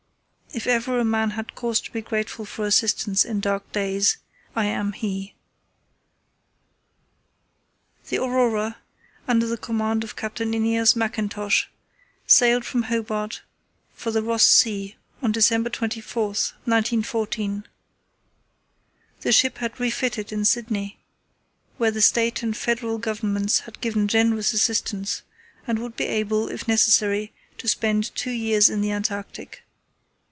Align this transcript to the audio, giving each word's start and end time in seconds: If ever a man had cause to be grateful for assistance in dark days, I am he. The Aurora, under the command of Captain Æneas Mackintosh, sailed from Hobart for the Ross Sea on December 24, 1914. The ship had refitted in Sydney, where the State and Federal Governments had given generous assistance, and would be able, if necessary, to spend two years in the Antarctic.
If 0.53 0.67
ever 0.67 0.99
a 0.99 1.05
man 1.05 1.29
had 1.31 1.55
cause 1.55 1.79
to 1.79 1.91
be 1.93 2.01
grateful 2.01 2.43
for 2.43 2.65
assistance 2.65 3.23
in 3.23 3.39
dark 3.39 3.71
days, 3.71 4.17
I 4.53 4.65
am 4.65 4.91
he. 4.91 5.33
The 8.09 8.17
Aurora, 8.17 8.75
under 9.29 9.47
the 9.47 9.55
command 9.55 10.03
of 10.03 10.17
Captain 10.17 10.51
Æneas 10.51 10.93
Mackintosh, 10.93 11.67
sailed 12.27 12.65
from 12.65 12.83
Hobart 12.83 13.43
for 13.95 14.11
the 14.11 14.21
Ross 14.21 14.45
Sea 14.45 14.97
on 15.21 15.31
December 15.31 15.69
24, 15.69 16.25
1914. 16.27 17.63
The 19.21 19.31
ship 19.31 19.59
had 19.59 19.79
refitted 19.79 20.33
in 20.33 20.43
Sydney, 20.43 20.99
where 21.77 21.91
the 21.91 22.01
State 22.01 22.43
and 22.43 22.57
Federal 22.57 22.97
Governments 22.97 23.61
had 23.61 23.79
given 23.79 24.09
generous 24.09 24.51
assistance, 24.51 25.21
and 25.65 25.79
would 25.79 25.95
be 25.95 26.07
able, 26.07 26.49
if 26.49 26.67
necessary, 26.67 27.31
to 27.57 27.69
spend 27.69 28.13
two 28.15 28.31
years 28.31 28.69
in 28.69 28.81
the 28.81 28.91
Antarctic. 28.91 29.63